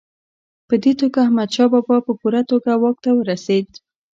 په 0.67 0.75
دې 0.83 0.91
توګه 1.01 1.17
احمدشاه 1.25 1.69
بابا 1.73 1.97
په 2.05 2.13
پوره 2.19 2.41
توګه 2.51 2.71
واک 2.81 2.97
ته 3.03 3.11
ورسېد. 3.15 3.67